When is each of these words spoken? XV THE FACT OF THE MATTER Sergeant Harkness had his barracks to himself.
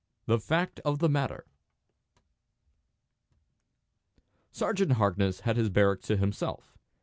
XV 0.01 0.25
THE 0.25 0.39
FACT 0.39 0.79
OF 0.79 0.97
THE 0.97 1.09
MATTER 1.09 1.45
Sergeant 4.49 4.93
Harkness 4.93 5.41
had 5.41 5.57
his 5.57 5.69
barracks 5.69 6.07
to 6.07 6.17
himself. 6.17 6.75